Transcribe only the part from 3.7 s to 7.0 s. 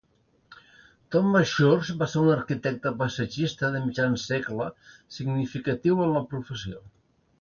de mitjan segle significatiu en la professió.